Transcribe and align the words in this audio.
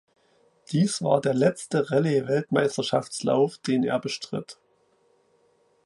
Dies 0.71 1.03
war 1.03 1.21
der 1.21 1.35
letzte 1.35 1.91
Rallye-Weltmeisterschaftslauf 1.91 3.59
den 3.59 3.83
er 3.83 3.99
bestritt. 3.99 4.57